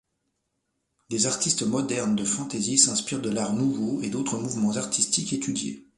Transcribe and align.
Des 1.11 1.27
artistes 1.27 1.61
modernes 1.61 2.15
de 2.15 2.25
fantasy 2.25 2.79
s'inspirent 2.79 3.21
de 3.21 3.29
l'Art 3.29 3.53
nouveau 3.53 4.01
et 4.01 4.09
d'autres 4.09 4.39
mouvements 4.39 4.75
artistiques 4.75 5.31
étudiés. 5.31 5.85